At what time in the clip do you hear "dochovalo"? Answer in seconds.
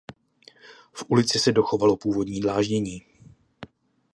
1.51-1.97